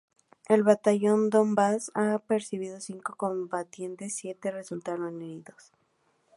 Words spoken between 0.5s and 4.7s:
Batallón "Donbas" ha perdido cinco combatientes, siete